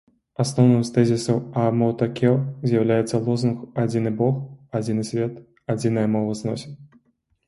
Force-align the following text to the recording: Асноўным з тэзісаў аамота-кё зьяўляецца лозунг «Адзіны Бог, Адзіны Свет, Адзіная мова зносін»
Асноўным 0.43 0.79
з 0.85 0.93
тэзісаў 0.93 1.35
аамота-кё 1.63 2.31
зьяўляецца 2.71 3.19
лозунг 3.27 3.57
«Адзіны 3.83 4.13
Бог, 4.21 4.33
Адзіны 4.79 5.03
Свет, 5.11 5.33
Адзіная 5.75 6.07
мова 6.15 6.31
зносін» 6.41 6.73